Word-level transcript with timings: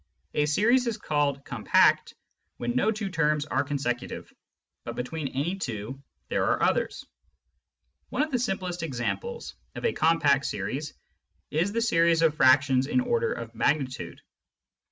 A 0.33 0.47
series 0.47 0.87
is 0.87 0.97
called 0.97 1.45
"compact" 1.45 2.15
when 2.57 2.75
no 2.75 2.89
two 2.89 3.07
terms 3.11 3.45
are 3.45 3.63
consecutive, 3.63 4.33
but 4.83 4.95
between 4.95 5.27
any 5.27 5.57
two 5.57 6.01
there 6.27 6.45
are 6.45 6.63
others. 6.63 7.05
One 8.09 8.23
of 8.23 8.31
the 8.31 8.39
simplest 8.39 8.81
examples 8.81 9.53
of 9.75 9.85
a 9.85 9.93
compact 9.93 10.45
series 10.47 10.95
is 11.51 11.71
the 11.71 11.81
series 11.83 12.23
of 12.23 12.33
fractions 12.33 12.87
in 12.87 12.99
order 12.99 13.31
of 13.31 13.53
magnitude. 13.53 14.21